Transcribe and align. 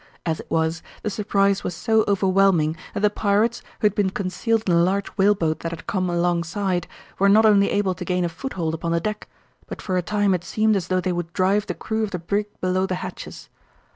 As 0.25 0.39
it 0.39 0.49
was, 0.49 0.81
the 1.03 1.11
surprise 1.11 1.63
was 1.63 1.75
so 1.75 2.03
overwhelming 2.07 2.75
that 2.95 3.01
the 3.01 3.11
pirates, 3.11 3.61
who 3.79 3.85
had 3.85 3.93
been 3.93 4.09
concealed 4.09 4.63
in 4.65 4.73
the 4.73 4.81
large 4.81 5.09
whaleboat 5.09 5.59
that 5.59 5.71
had 5.71 5.85
come 5.85 6.09
alongside, 6.09 6.87
were 7.19 7.29
not 7.29 7.45
only 7.45 7.69
able 7.69 7.93
to 7.93 8.03
gain 8.03 8.25
a 8.25 8.29
foothold 8.29 8.73
upon 8.73 8.93
the 8.93 8.99
deck, 8.99 9.27
but 9.67 9.79
for 9.79 9.97
a 9.97 10.01
time 10.01 10.33
it 10.33 10.43
seemed 10.43 10.75
as 10.75 10.87
though 10.87 11.01
they 11.01 11.13
would 11.13 11.31
drive 11.33 11.67
the 11.67 11.75
crew 11.75 12.01
of 12.03 12.09
the 12.09 12.17
brig 12.17 12.47
below 12.61 12.87
the 12.87 12.95
hatches. 12.95 13.47